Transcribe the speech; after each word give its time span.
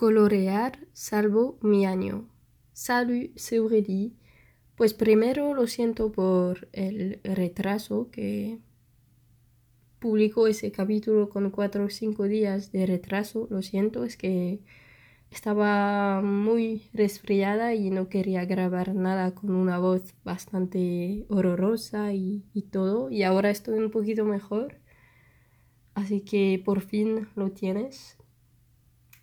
Colorear 0.00 0.78
salvo 0.94 1.58
mi 1.60 1.84
año. 1.84 2.26
Salut, 2.72 3.32
c'est 3.36 3.58
Aurélie. 3.58 4.14
Pues 4.74 4.94
primero 4.94 5.52
lo 5.52 5.66
siento 5.66 6.10
por 6.10 6.68
el 6.72 7.20
retraso 7.22 8.08
que 8.10 8.60
publicó 9.98 10.46
ese 10.46 10.72
capítulo 10.72 11.28
con 11.28 11.50
cuatro 11.50 11.84
o 11.84 11.90
cinco 11.90 12.24
días 12.24 12.72
de 12.72 12.86
retraso. 12.86 13.46
Lo 13.50 13.60
siento, 13.60 14.04
es 14.04 14.16
que 14.16 14.60
estaba 15.30 16.22
muy 16.22 16.88
resfriada 16.94 17.74
y 17.74 17.90
no 17.90 18.08
quería 18.08 18.46
grabar 18.46 18.94
nada 18.94 19.34
con 19.34 19.50
una 19.50 19.78
voz 19.78 20.14
bastante 20.24 21.26
horrorosa 21.28 22.14
y, 22.14 22.46
y 22.54 22.62
todo. 22.62 23.10
Y 23.10 23.22
ahora 23.22 23.50
estoy 23.50 23.78
un 23.78 23.90
poquito 23.90 24.24
mejor. 24.24 24.78
Así 25.92 26.22
que 26.22 26.62
por 26.64 26.80
fin 26.80 27.28
lo 27.36 27.50
tienes. 27.50 28.16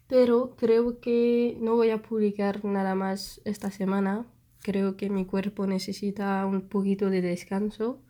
Pero 0.07 0.55
creo 0.55 0.99
que 0.99 1.57
no 1.59 1.75
voy 1.75 1.89
a 1.89 2.01
publicar 2.01 2.63
nada 2.63 2.95
más 2.95 3.41
esta 3.45 3.71
semana. 3.71 4.25
Creo 4.61 4.95
que 4.97 5.09
mi 5.09 5.25
cuerpo 5.25 5.68
necesita 5.68 6.45
un 6.45 6.61
poquito 6.61 7.09
de 7.09 7.21
descanso. 7.21 8.01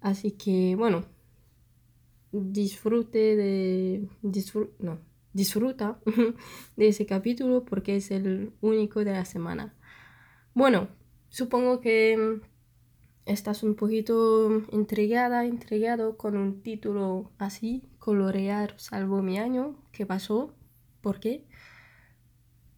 Así 0.00 0.32
que 0.32 0.74
bueno, 0.76 1.04
disfrute 2.32 3.36
de... 3.36 4.08
no, 4.80 4.98
disfruta 5.32 6.00
de 6.76 6.88
ese 6.88 7.06
capítulo 7.06 7.64
porque 7.64 7.96
es 7.96 8.10
el 8.10 8.52
único 8.60 9.04
de 9.04 9.12
la 9.12 9.24
semana. 9.24 9.74
Bueno, 10.54 10.88
supongo 11.28 11.80
que 11.80 12.40
estás 13.26 13.62
un 13.62 13.76
poquito 13.76 14.62
intrigada, 14.72 15.46
intrigado 15.46 16.16
con 16.16 16.36
un 16.36 16.62
título 16.62 17.30
así, 17.38 17.88
colorear 17.98 18.74
salvo 18.78 19.22
mi 19.22 19.38
año, 19.38 19.76
¿qué 19.92 20.04
pasó? 20.06 20.54
¿Por 21.02 21.20
qué? 21.20 21.44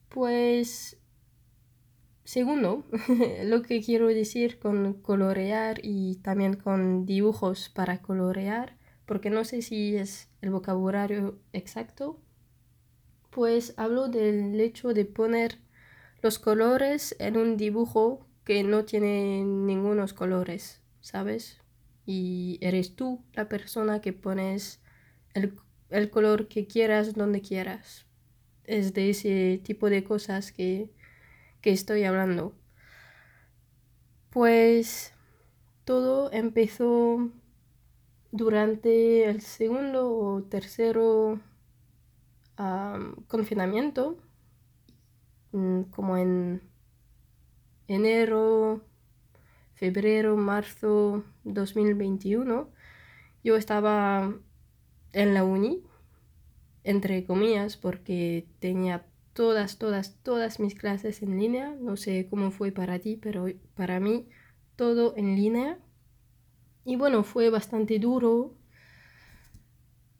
Pues, 0.08 0.96
segundo, 2.24 2.84
lo 3.44 3.62
que 3.62 3.82
quiero 3.82 4.06
decir 4.06 4.58
con 4.58 4.94
colorear 4.94 5.80
y 5.82 6.16
también 6.22 6.54
con 6.54 7.04
dibujos 7.04 7.68
para 7.68 8.00
colorear, 8.00 8.76
porque 9.06 9.28
no 9.28 9.44
sé 9.44 9.60
si 9.60 9.96
es 9.96 10.28
el 10.40 10.50
vocabulario 10.50 11.38
exacto, 11.52 12.20
pues 13.30 13.74
hablo 13.76 14.08
del 14.08 14.60
hecho 14.60 14.94
de 14.94 15.04
poner 15.04 15.58
los 16.22 16.38
colores 16.38 17.16
en 17.18 17.36
un 17.36 17.56
dibujo 17.56 18.26
que 18.44 18.62
no 18.62 18.84
tiene 18.84 19.42
ningunos 19.44 20.14
colores, 20.14 20.80
¿sabes? 21.00 21.58
Y 22.06 22.58
eres 22.60 22.94
tú 22.96 23.24
la 23.32 23.48
persona 23.48 24.00
que 24.00 24.12
pones 24.12 24.80
el, 25.34 25.56
el 25.90 26.10
color 26.10 26.48
que 26.48 26.66
quieras 26.66 27.14
donde 27.14 27.42
quieras 27.42 28.06
es 28.66 28.94
de 28.94 29.10
ese 29.10 29.60
tipo 29.62 29.90
de 29.90 30.04
cosas 30.04 30.52
que, 30.52 30.90
estoy 31.62 32.04
hablando. 32.04 32.52
Pues 34.30 35.14
todo 35.84 36.30
empezó 36.32 37.30
durante 38.32 39.24
el 39.24 39.40
segundo 39.40 40.12
o 40.12 40.42
tercero 40.42 41.40
confinamiento, 43.28 44.18
mm, 45.52 45.82
como 45.84 46.16
en 46.18 46.60
enero, 47.88 48.82
febrero, 49.74 50.36
marzo 50.36 51.24
2021. 51.44 52.68
Yo 53.42 53.56
estaba 53.56 54.34
en 55.12 55.34
la 55.34 55.44
uni 55.44 55.82
entre 56.84 57.24
comillas, 57.24 57.76
porque 57.76 58.46
tenía 58.60 59.06
todas, 59.32 59.78
todas, 59.78 60.16
todas 60.22 60.60
mis 60.60 60.74
clases 60.74 61.22
en 61.22 61.38
línea. 61.38 61.74
No 61.80 61.96
sé 61.96 62.28
cómo 62.30 62.50
fue 62.50 62.72
para 62.72 62.98
ti, 63.00 63.16
pero 63.20 63.46
para 63.74 64.00
mí 64.00 64.28
todo 64.76 65.14
en 65.16 65.36
línea. 65.36 65.78
Y 66.84 66.96
bueno, 66.96 67.24
fue 67.24 67.50
bastante 67.50 67.98
duro, 67.98 68.54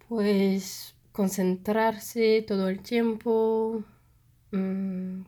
pues 0.09 0.95
concentrarse 1.13 2.45
todo 2.47 2.69
el 2.69 2.81
tiempo, 2.81 3.85
mm, 4.53 5.23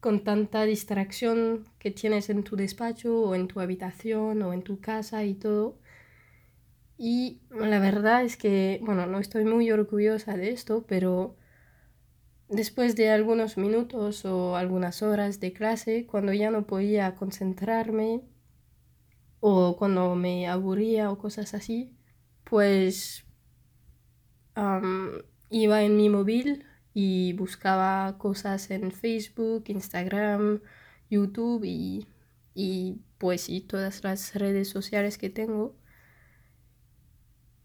con 0.00 0.24
tanta 0.24 0.64
distracción 0.64 1.66
que 1.78 1.90
tienes 1.90 2.30
en 2.30 2.42
tu 2.44 2.56
despacho 2.56 3.20
o 3.22 3.34
en 3.34 3.48
tu 3.48 3.60
habitación 3.60 4.42
o 4.42 4.52
en 4.52 4.62
tu 4.62 4.80
casa 4.80 5.24
y 5.24 5.34
todo. 5.34 5.76
Y 7.02 7.40
la 7.50 7.80
verdad 7.80 8.22
es 8.24 8.36
que, 8.36 8.78
bueno, 8.84 9.06
no 9.06 9.20
estoy 9.20 9.46
muy 9.46 9.70
orgullosa 9.70 10.36
de 10.36 10.50
esto, 10.50 10.84
pero 10.86 11.34
después 12.50 12.96
de 12.96 13.08
algunos 13.08 13.56
minutos 13.56 14.26
o 14.26 14.54
algunas 14.54 15.02
horas 15.02 15.40
de 15.40 15.54
clase, 15.54 16.06
cuando 16.06 16.34
ya 16.34 16.50
no 16.50 16.66
podía 16.66 17.14
concentrarme 17.14 18.20
o 19.40 19.76
cuando 19.76 20.14
me 20.14 20.48
aburría 20.48 21.10
o 21.10 21.18
cosas 21.18 21.54
así, 21.54 21.94
pues 22.44 23.24
iba 25.50 25.82
en 25.82 25.96
mi 25.96 26.08
móvil 26.08 26.64
y 26.94 27.32
buscaba 27.34 28.16
cosas 28.18 28.70
en 28.70 28.90
Facebook, 28.92 29.64
Instagram, 29.68 30.60
YouTube 31.10 31.64
y, 31.64 32.06
y 32.54 33.00
pues 33.18 33.48
y 33.48 33.60
todas 33.62 34.02
las 34.04 34.34
redes 34.34 34.68
sociales 34.68 35.18
que 35.18 35.30
tengo. 35.30 35.79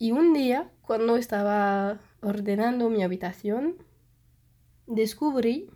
Y 0.06 0.12
un 0.12 0.36
día, 0.36 0.70
cuando 0.84 1.18
estaba 1.18 1.98
ordenando 2.22 2.92
mi 2.92 3.02
habitación, 3.02 3.78
descubrí 4.86 5.72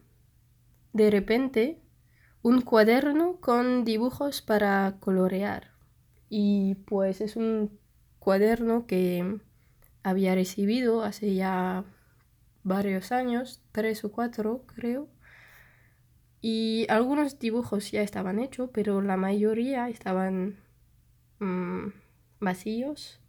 de 0.93 1.09
repente 1.09 1.81
un 2.43 2.61
cuaderno 2.61 3.37
con 3.39 3.85
dibujos 3.85 4.43
para 4.43 4.97
colorear. 4.99 5.71
Y 6.29 6.75
pues 6.85 7.21
es 7.21 7.37
un 7.37 7.79
cuaderno 8.19 8.85
que 8.85 9.39
había 10.03 10.35
recibido 10.35 11.01
hace 11.01 11.33
ya 11.33 11.85
varios 12.61 13.11
años, 13.11 13.63
tres 13.71 14.03
o 14.03 14.11
cuatro 14.11 14.63
creo. 14.75 15.07
Y 16.39 16.85
algunos 16.89 17.39
dibujos 17.39 17.89
ya 17.89 18.03
estaban 18.03 18.37
hechos, 18.37 18.69
pero 18.71 19.01
la 19.01 19.17
mayoría 19.17 19.89
estaban 19.89 20.59
mm, 21.39 21.87
vacíos 22.39 23.19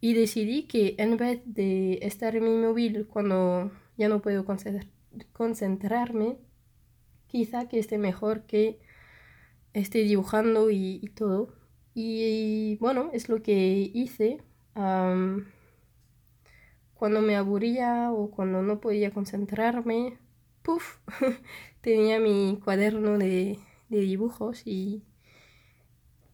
y 0.00 0.14
decidí 0.14 0.64
que 0.64 0.94
en 0.98 1.16
vez 1.16 1.42
de 1.44 1.98
estar 2.02 2.36
en 2.36 2.44
mi 2.44 2.56
móvil 2.56 3.06
cuando 3.06 3.70
ya 3.96 4.08
no 4.08 4.20
puedo 4.20 4.44
concentrarme, 5.32 6.38
quizá 7.26 7.68
que 7.68 7.78
esté 7.78 7.98
mejor 7.98 8.42
que 8.42 8.78
esté 9.72 10.00
dibujando 10.00 10.70
y, 10.70 11.00
todo. 11.14 11.54
Y, 11.94 12.76
bueno, 12.76 13.10
es 13.12 13.28
lo 13.28 13.42
que 13.42 13.90
hice. 13.94 14.42
cuando 16.94 17.20
me 17.22 17.36
aburría 17.36 18.10
o 18.12 18.30
cuando 18.30 18.62
no 18.62 18.80
podía 18.80 19.10
concentrarme, 19.12 20.18
puff, 20.62 20.98
tenía 21.80 22.20
mi 22.20 22.58
cuaderno 22.64 23.18
de, 23.18 23.58
dibujos 23.88 24.62
y, 24.66 25.04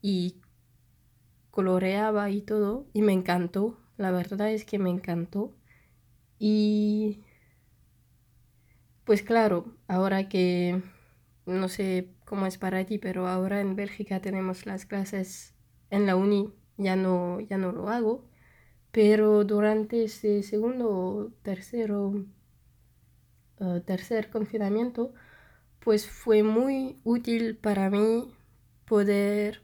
y 0.01 0.37
coloreaba 1.53 2.31
y 2.31 2.43
todo 2.43 2.87
y 2.95 3.03
me 3.03 3.13
encantó, 3.13 3.79
la 3.99 4.11
verdad 4.11 4.51
es 4.51 4.65
que 4.65 4.81
me 4.81 4.91
encantó. 4.91 5.53
Y 6.41 7.21
pues 9.05 9.23
claro, 9.23 9.67
ahora 9.89 10.29
que 10.29 10.83
no 11.47 11.69
sé 11.69 12.09
cómo 12.25 12.47
es 12.47 12.59
para 12.59 12.85
ti, 12.87 12.99
pero 12.99 13.29
ahora 13.29 13.61
en 13.61 13.77
Bélgica 13.77 14.21
tenemos 14.21 14.67
las 14.67 14.87
clases 14.87 15.55
en 15.91 16.07
la 16.07 16.17
uni, 16.17 16.53
ya 16.79 16.97
no, 16.97 17.41
ya 17.41 17.59
no 17.59 17.73
lo 17.73 17.89
hago, 17.91 18.25
pero 18.93 19.45
durante 19.45 20.05
ese 20.05 20.43
segundo 20.43 20.91
o 20.91 21.31
tercero, 21.43 22.25
eh, 23.61 23.83
tercer 23.85 24.31
confinamiento, 24.31 25.13
pues 25.81 26.09
fue 26.09 26.43
muy 26.43 27.01
útil 27.05 27.57
para 27.57 27.91
mí 27.91 28.33
poder 28.87 29.63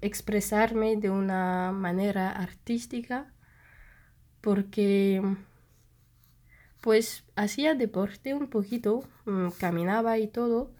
expresarme 0.00 0.96
de 0.96 1.10
una 1.10 1.72
manera 1.72 2.30
artística 2.30 3.32
porque 4.40 5.22
pues 6.82 7.24
hacía 7.36 7.74
deporte 7.74 8.34
un 8.34 8.48
poquito, 8.48 9.04
mm, 9.24 9.50
caminaba 9.58 10.18
y 10.18 10.26
todo, 10.26 10.72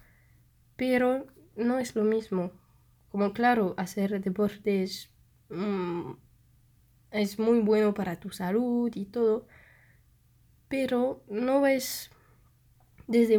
pero 0.76 1.26
no 1.56 1.78
es 1.78 1.94
lo 1.94 2.02
mismo. 2.04 2.50
Como 3.10 3.32
claro, 3.32 3.74
hacer 3.78 4.20
deporte 4.20 4.82
es, 4.82 5.10
mm, 5.48 6.12
es 7.12 7.38
muy 7.38 7.60
bueno 7.60 7.94
para 7.94 8.18
tu 8.18 8.30
salud 8.30 8.90
y 8.94 9.04
todo, 9.06 9.46
pero 10.68 11.22
no 11.28 11.66
es, 11.66 12.10
desde, 13.06 13.38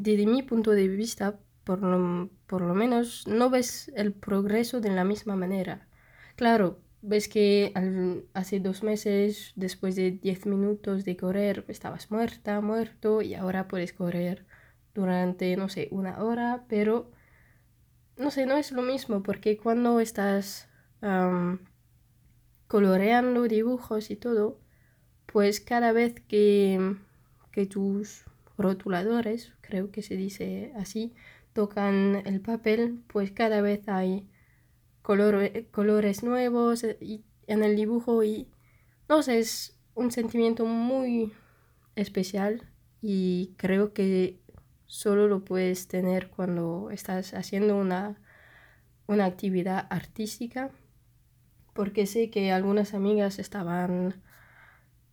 desde 0.00 0.26
mi 0.26 0.42
punto 0.42 0.70
de 0.72 0.88
vista, 0.88 1.40
por 1.66 1.82
lo, 1.82 2.30
por 2.46 2.62
lo 2.62 2.74
menos 2.74 3.26
no 3.26 3.50
ves 3.50 3.90
el 3.96 4.12
progreso 4.12 4.80
de 4.80 4.90
la 4.90 5.02
misma 5.02 5.34
manera. 5.34 5.88
Claro, 6.36 6.78
ves 7.02 7.28
que 7.28 7.72
hace 8.34 8.60
dos 8.60 8.84
meses, 8.84 9.52
después 9.56 9.96
de 9.96 10.12
10 10.12 10.46
minutos 10.46 11.04
de 11.04 11.16
correr, 11.16 11.64
estabas 11.66 12.12
muerta, 12.12 12.60
muerto, 12.60 13.20
y 13.20 13.34
ahora 13.34 13.66
puedes 13.66 13.92
correr 13.92 14.46
durante, 14.94 15.56
no 15.56 15.68
sé, 15.68 15.88
una 15.90 16.22
hora, 16.22 16.64
pero 16.68 17.10
no 18.16 18.30
sé, 18.30 18.46
no 18.46 18.56
es 18.56 18.70
lo 18.70 18.82
mismo, 18.82 19.24
porque 19.24 19.56
cuando 19.56 19.98
estás 19.98 20.68
coloreando 22.68 23.42
dibujos 23.48 24.12
y 24.12 24.16
todo, 24.16 24.60
pues 25.26 25.60
cada 25.60 25.90
vez 25.90 26.14
que, 26.28 26.96
que 27.50 27.66
tus 27.66 28.24
rotuladores, 28.56 29.52
creo 29.60 29.90
que 29.90 30.02
se 30.02 30.16
dice 30.16 30.72
así, 30.76 31.14
tocan 31.56 32.22
el 32.26 32.42
papel, 32.42 33.02
pues 33.06 33.32
cada 33.32 33.62
vez 33.62 33.88
hay 33.88 34.28
colores 35.00 36.22
nuevos 36.22 36.84
eh, 36.84 37.22
en 37.46 37.64
el 37.64 37.76
dibujo 37.76 38.22
y 38.22 38.50
no 39.08 39.22
sé, 39.22 39.38
es 39.38 39.80
un 39.94 40.10
sentimiento 40.12 40.66
muy 40.66 41.32
especial 41.94 42.68
y 43.00 43.54
creo 43.56 43.94
que 43.94 44.38
solo 44.84 45.28
lo 45.28 45.46
puedes 45.46 45.88
tener 45.88 46.28
cuando 46.28 46.90
estás 46.90 47.32
haciendo 47.32 47.78
una, 47.78 48.20
una 49.06 49.24
actividad 49.24 49.86
artística 49.88 50.70
porque 51.72 52.04
sé 52.04 52.28
que 52.28 52.52
algunas 52.52 52.92
amigas 52.92 53.38
estaban 53.38 54.22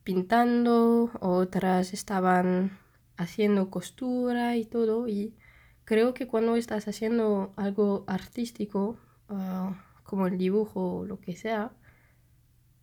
pintando, 0.04 1.10
otras 1.22 1.94
estaban 1.94 2.78
haciendo 3.16 3.70
costura 3.70 4.58
y 4.58 4.66
todo 4.66 5.08
y 5.08 5.38
creo 5.86 6.14
que 6.14 6.28
cuando 6.28 6.56
estás 6.56 6.88
haciendo 6.88 7.54
algo 7.58 8.04
artístico 8.08 8.98
Ah, 9.30 9.76
como 10.04 10.28
el 10.28 10.38
dibujo 10.38 10.98
o 11.00 11.06
lo 11.06 11.20
que 11.20 11.36
sea, 11.36 11.72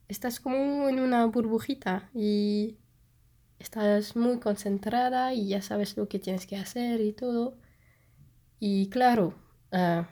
estás 0.09 0.41
como 0.41 0.89
en 0.89 1.01
una 1.01 1.25
burbujita 1.27 2.11
y 2.15 2.79
estás 3.59 4.17
muy 4.17 4.41
concentrada 4.41 5.35
y 5.35 5.49
ya 5.49 5.63
sabes 5.63 5.97
lo 5.97 6.09
que 6.09 6.19
tienes 6.19 6.47
que 6.47 6.57
hacer 6.57 7.01
y 7.01 7.13
todo. 7.13 7.57
Y 8.59 8.89
claro, 8.91 9.35
ah, 9.73 10.09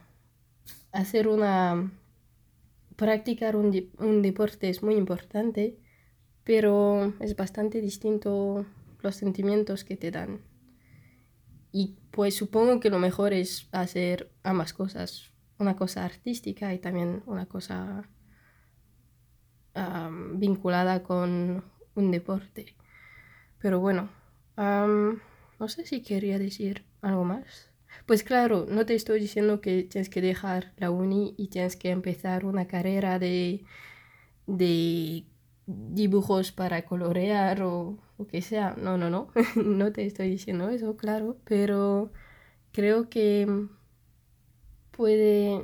hacer 0.92 1.28
una... 1.28 1.92
practicar 2.96 3.56
un, 3.56 3.90
un 3.98 4.22
deporte 4.22 4.68
es 4.70 4.82
muy 4.82 4.96
importante, 4.96 5.78
pero 6.44 7.14
es 7.20 7.36
bastante 7.36 7.80
distinto 7.80 8.66
los 9.02 9.16
sentimientos 9.16 9.84
que 9.84 9.96
te 9.96 10.10
dan. 10.10 10.40
Y 11.72 11.96
pues 12.10 12.34
supongo 12.36 12.80
que 12.80 12.90
lo 12.90 12.98
mejor 12.98 13.32
es 13.32 13.68
hacer 13.72 14.30
ambas 14.42 14.72
cosas 14.72 15.30
una 15.58 15.76
cosa 15.76 16.04
artística 16.04 16.72
y 16.72 16.78
también 16.78 17.22
una 17.26 17.46
cosa 17.46 18.08
vinculada 20.34 21.04
con 21.04 21.64
un 21.94 22.10
deporte. 22.10 22.74
Pero 23.60 23.78
bueno, 23.78 24.08
no 24.56 25.68
sé 25.68 25.86
si 25.86 26.02
quería 26.02 26.38
decir 26.38 26.84
algo 27.00 27.24
más. 27.24 27.70
Pues 28.04 28.24
claro, 28.24 28.66
no 28.68 28.86
te 28.86 28.94
estoy 28.94 29.20
diciendo 29.20 29.60
que 29.60 29.84
tienes 29.84 30.08
que 30.08 30.20
dejar 30.20 30.72
la 30.78 30.90
uni 30.90 31.34
y 31.38 31.48
tienes 31.48 31.76
que 31.76 31.90
empezar 31.90 32.44
una 32.44 32.66
carrera 32.66 33.20
de, 33.20 33.64
de 34.46 35.24
dibujos 35.66 36.50
para 36.50 36.84
colorear 36.84 37.62
o 37.62 37.98
lo 38.18 38.26
que 38.26 38.42
sea. 38.42 38.74
No, 38.76 38.98
no, 38.98 39.10
no. 39.10 39.28
no 39.56 39.92
te 39.92 40.06
estoy 40.06 40.28
diciendo 40.30 40.68
eso, 40.68 40.96
claro. 40.96 41.36
Pero 41.44 42.12
creo 42.72 43.08
que 43.08 43.68
puede 44.90 45.62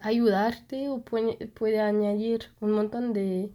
ayudarte 0.00 0.88
o 0.88 1.02
puede, 1.02 1.80
añadir 1.80 2.46
un 2.60 2.72
montón 2.72 3.12
de, 3.12 3.52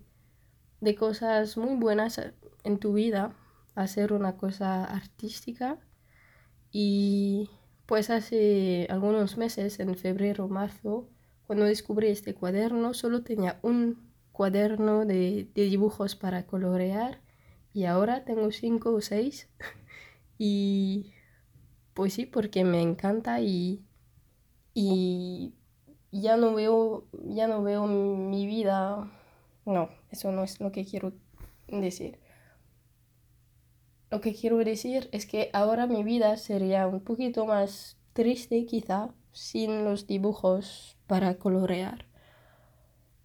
cosas 0.98 1.58
muy 1.58 1.76
buenas 1.76 2.20
en 2.64 2.80
tu 2.80 2.94
vida, 2.94 3.34
hacer 3.76 4.14
una 4.14 4.38
cosa 4.38 4.86
artística. 4.86 5.78
Y 6.72 7.50
pues 7.86 8.10
hace 8.10 8.88
algunos 8.90 9.38
meses, 9.38 9.80
en 9.80 9.96
febrero, 9.96 10.48
marzo, 10.48 11.08
cuando 11.46 11.66
descubrí 11.66 12.08
este 12.08 12.34
cuaderno, 12.34 12.94
solo 12.94 13.24
tenía 13.24 13.60
un 13.62 14.00
cuaderno 14.32 15.06
de, 15.06 15.48
de 15.56 15.64
dibujos 15.64 16.16
para 16.16 16.46
colorear 16.46 17.22
y 17.78 17.86
ahora 17.86 18.26
tengo 18.26 18.52
cinco 18.52 18.92
o 18.92 19.02
seis. 19.02 19.48
y 20.40 21.14
pues 21.94 22.16
sí, 22.16 22.26
porque 22.26 22.64
me 22.64 22.82
encanta 22.82 23.40
y 23.40 23.84
y 24.74 25.54
ya 26.12 26.38
no 26.38 26.56
veo, 26.56 27.06
ya 27.12 27.48
no 27.48 27.62
veo 27.62 27.86
mi 27.86 28.48
vida. 28.48 29.12
No, 29.64 29.90
eso 30.10 30.32
no 30.32 30.44
es 30.44 30.60
lo 30.60 30.72
que 30.72 30.86
quiero 30.86 31.14
decir. 31.68 32.20
Lo 34.10 34.22
que 34.22 34.34
quiero 34.34 34.58
decir 34.58 35.08
es 35.12 35.28
que 35.28 35.52
ahora 35.54 35.86
mi 35.86 36.04
vida 36.04 36.36
sería 36.38 36.88
un 36.88 37.02
poquito 37.02 37.46
más 37.46 38.00
triste 38.14 38.66
quizá 38.66 39.14
sin 39.34 39.84
los 39.84 40.08
dibujos 40.08 40.98
para 41.06 41.38
colorear. 41.38 42.08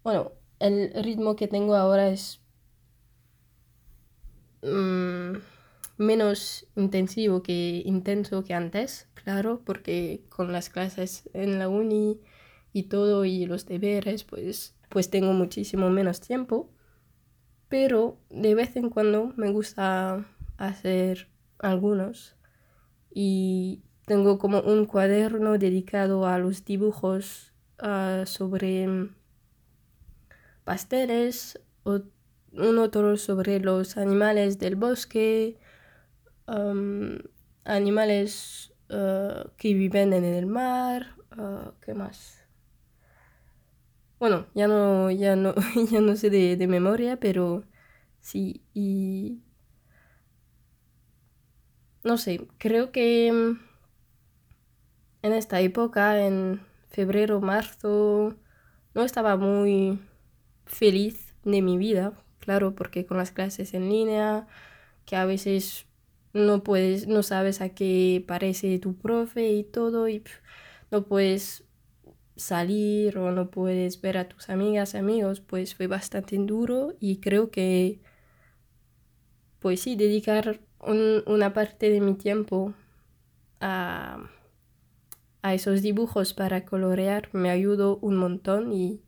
Bueno, 0.03 0.33
el 0.59 0.93
ritmo 1.03 1.35
que 1.35 1.47
tengo 1.47 1.73
ahora 1.73 2.09
es 2.09 2.42
mm, 4.63 5.37
menos 5.97 6.67
intensivo 6.75 7.43
que 7.43 7.81
intenso 7.85 8.43
que 8.43 8.53
antes, 8.53 9.07
claro, 9.13 9.61
porque 9.65 10.23
con 10.29 10.51
las 10.51 10.69
clases 10.69 11.29
en 11.33 11.59
la 11.59 11.69
uni 11.69 12.19
y 12.71 12.83
todo 12.83 13.25
y 13.25 13.45
los 13.45 13.65
deberes, 13.65 14.23
pues, 14.23 14.75
pues 14.89 15.09
tengo 15.09 15.33
muchísimo 15.33 15.89
menos 15.89 16.21
tiempo. 16.21 16.69
Pero 17.69 18.17
de 18.29 18.55
vez 18.55 18.75
en 18.75 18.89
cuando 18.89 19.33
me 19.35 19.51
gusta 19.51 20.25
hacer 20.57 21.29
algunos 21.59 22.35
y 23.09 23.83
tengo 24.05 24.37
como 24.37 24.61
un 24.61 24.85
cuaderno 24.85 25.57
dedicado 25.57 26.27
a 26.27 26.37
los 26.37 26.65
dibujos 26.65 27.53
ah, 27.79 28.23
sobre 28.25 29.09
pasteles, 30.63 31.59
o 31.83 32.01
un 32.53 32.77
otro 32.79 33.17
sobre 33.17 33.59
los 33.59 33.97
animales 33.97 34.59
del 34.59 34.75
bosque, 34.75 35.57
animales 37.65 38.73
eh, 38.89 39.43
que 39.57 39.73
viven 39.73 40.13
en 40.13 40.23
el 40.23 40.45
mar, 40.45 41.15
uh, 41.37 41.71
¿qué 41.81 41.93
más? 41.93 42.39
Bueno, 44.19 44.47
ya 44.55 44.67
no, 44.67 45.11
ya 45.11 45.35
no, 45.35 45.53
ya 45.91 46.01
no 46.01 46.15
sé 46.15 46.29
de, 46.29 46.55
de 46.57 46.67
memoria, 46.67 47.19
pero 47.19 47.63
sí, 48.21 48.63
y 48.73 49.43
no 52.03 52.17
sé, 52.17 52.47
creo 52.57 52.91
que 52.91 53.31
mm, 53.31 53.59
en 55.23 55.33
esta 55.33 55.61
época, 55.61 56.25
en 56.25 56.61
febrero, 56.89 57.41
marzo, 57.41 58.35
no 58.93 59.03
estaba 59.03 59.37
muy 59.37 59.99
feliz 60.65 61.35
de 61.43 61.61
mi 61.61 61.77
vida, 61.77 62.13
claro, 62.43 62.75
porque 62.75 63.05
con 63.05 63.17
las 63.17 63.31
clases 63.31 63.73
en 63.73 63.89
línea, 63.89 64.47
que 65.05 65.15
a 65.15 65.25
veces 65.25 65.85
no 66.33 66.63
puedes, 66.63 67.07
no 67.07 67.23
sabes 67.23 67.61
a 67.61 67.69
qué 67.69 68.23
parece 68.27 68.79
tu 68.79 68.95
profe 68.95 69.49
y 69.51 69.63
todo, 69.63 70.07
y 70.09 70.23
no 70.91 71.05
puedes 71.05 71.63
salir 72.35 73.17
o 73.17 73.31
no 73.31 73.49
puedes 73.51 74.01
ver 74.01 74.17
a 74.17 74.27
tus 74.27 74.49
amigas 74.49 74.95
amigos, 74.95 75.41
pues 75.41 75.75
fue 75.75 75.87
bastante 75.87 76.37
duro 76.37 76.95
y 76.99 77.17
creo 77.17 77.51
que, 77.51 78.01
pues 79.59 79.81
sí, 79.81 79.95
dedicar 79.95 80.59
una 81.25 81.53
parte 81.53 81.89
de 81.89 82.01
mi 82.01 82.15
tiempo 82.15 82.73
a, 83.61 84.29
a 85.41 85.53
esos 85.53 85.81
dibujos 85.81 86.33
para 86.33 86.65
colorear 86.65 87.29
me 87.33 87.49
ayudó 87.49 87.97
un 87.97 88.17
montón 88.17 88.73
y 88.73 89.01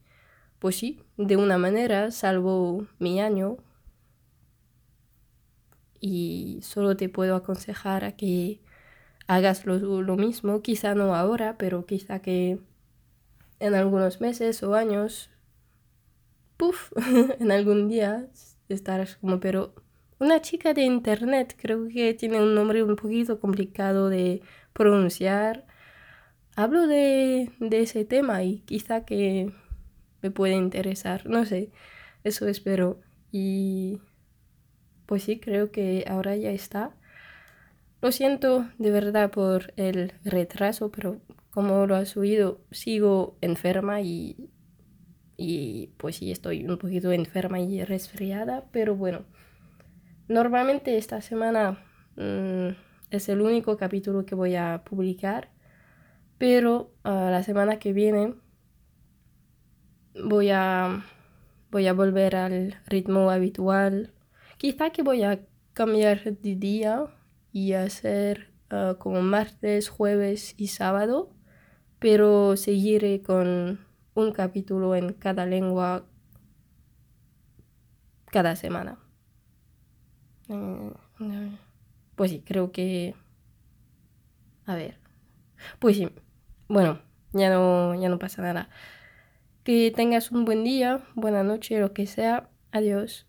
pues 0.59 0.77
sí, 0.77 1.01
de 1.17 1.37
una 1.37 1.57
manera 1.57 2.11
salvo 2.11 2.87
mi 2.99 3.19
año 3.19 3.57
y 5.99 6.59
solo 6.61 6.95
te 6.95 7.09
puedo 7.09 7.35
aconsejar 7.35 8.05
a 8.05 8.15
que 8.15 8.61
hagas 9.27 9.65
lo, 9.65 10.17
mismo, 10.17 10.61
quizá 10.61 10.93
no 10.95 11.15
ahora, 11.15 11.57
pero 11.57 11.85
quizá 11.85 12.19
que 12.21 12.59
en 13.59 13.73
algunos 13.73 14.21
meses 14.21 14.61
o 14.63 14.75
años, 14.75 15.29
puff, 16.57 16.91
en 17.39 17.51
algún 17.51 17.87
día 17.87 18.27
estarás 18.69 19.15
como, 19.17 19.39
pero 19.39 19.73
una 20.19 20.41
chica 20.41 20.73
de 20.73 20.83
internet, 20.83 21.55
creo 21.59 21.87
que 21.87 22.13
tiene 22.13 22.41
un 22.41 22.55
nombre 22.55 22.83
un 22.83 22.95
poquito 22.95 23.39
complicado 23.39 24.09
de 24.09 24.41
pronunciar. 24.73 25.65
Hablo 26.55 26.87
de, 26.87 27.51
de 27.59 27.81
ese 27.81 28.05
tema 28.05 28.43
y 28.43 28.59
quizá 28.59 29.05
que 29.05 29.51
me 30.25 30.31
puede 30.31 30.53
interesar, 30.55 31.27
no 31.27 31.45
sé, 31.45 31.71
eso 32.23 32.47
espero. 32.47 32.99
Y 33.31 34.01
pues 35.05 35.23
sí, 35.23 35.39
creo 35.39 35.71
que 35.71 36.03
ahora 36.07 36.35
ya 36.35 36.51
está. 36.51 36.95
Lo 38.01 38.11
siento 38.11 38.67
de 38.79 38.91
verdad 38.91 39.29
por 39.29 39.73
el 39.77 40.13
retraso, 40.23 40.91
pero 40.91 41.21
como 41.51 41.85
lo 41.85 41.95
has 41.95 42.17
oído, 42.17 42.61
sigo 42.71 43.37
enferma 43.41 44.01
y 44.01 44.49
y 45.37 45.87
pues 45.97 46.15
sí, 46.15 46.31
estoy 46.31 46.65
un 46.65 46.77
poquito 46.77 47.11
enferma 47.11 47.59
y 47.59 47.83
resfriada, 47.83 48.65
pero 48.71 48.95
bueno, 48.95 49.25
normalmente 50.27 50.97
esta 50.97 51.21
semana 51.21 51.83
mm, 52.15 52.69
es 53.11 53.29
el 53.29 53.41
único 53.41 53.77
capítulo 53.77 54.25
que 54.25 54.33
voy 54.33 54.55
a 54.55 54.83
publicar, 54.85 55.49
pero 56.37 56.93
ah, 57.03 57.27
la 57.31 57.43
semana 57.43 57.79
que 57.79 57.91
viene 57.93 58.35
voy 60.23 60.49
a, 60.49 61.03
voy 61.71 61.87
a 61.87 61.93
volver 61.93 62.35
al 62.35 62.75
ritmo 62.87 63.29
habitual. 63.29 64.13
Quizá 64.57 64.89
que 64.91 65.03
voy 65.03 65.23
a 65.23 65.41
cambiar 65.73 66.23
de 66.23 66.55
día 66.55 67.07
y 67.51 67.73
hacer 67.73 68.51
ah, 68.69 68.95
como 68.99 69.21
martes, 69.21 69.89
jueves 69.89 70.55
y 70.57 70.67
sábado, 70.67 71.31
pero 71.99 72.55
seguiré 72.57 73.21
con 73.21 73.79
un 74.13 74.31
capítulo 74.31 74.95
en 74.95 75.13
cada 75.13 75.45
lengua 75.45 76.05
cada 78.31 78.55
semana. 78.55 78.97
Mm, 80.47 80.89
pues 82.15 82.31
sí, 82.31 82.43
creo 82.45 82.71
que... 82.71 83.15
A 84.65 84.75
ver. 84.75 84.97
Pues 85.79 85.97
sí. 85.97 86.09
Bueno, 86.67 86.99
ya 87.33 87.49
no, 87.49 87.99
ya 87.99 88.09
no 88.09 88.19
pasa 88.19 88.41
nada. 88.41 88.69
Que 89.65 89.91
tengas 89.91 90.31
un 90.31 90.45
buen 90.45 90.63
día, 90.63 91.03
buena 91.15 91.41
noche, 91.41 91.79
lo 91.79 91.91
que 91.91 92.05
sea. 92.05 92.51
Adiós. 92.71 93.25